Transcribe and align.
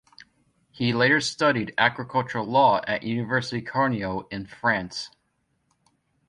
He 0.71 0.93
later 0.93 1.21
studied 1.21 1.75
Agricultural 1.77 2.47
Law 2.47 2.81
at 2.87 3.03
University 3.03 3.61
Carnio 3.61 4.25
in 4.31 4.47
France. 4.47 5.11